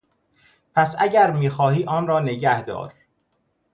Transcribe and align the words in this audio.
پس 0.75 0.95
اگر 0.99 1.31
میخواهی 1.31 1.83
آن 1.85 2.07
را 2.07 2.19
نگهدار. 2.19 2.93